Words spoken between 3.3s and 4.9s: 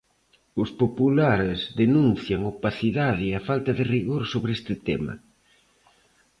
e falta de rigor sobre este